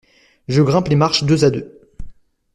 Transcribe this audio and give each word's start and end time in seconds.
Je 0.47 0.63
grimpe 0.63 0.87
les 0.87 0.95
marches 0.95 1.25
deux 1.25 1.45
à 1.45 1.51
deux. 1.51 1.79